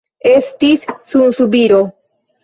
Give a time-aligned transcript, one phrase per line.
[0.27, 1.83] Estis sunsubiro.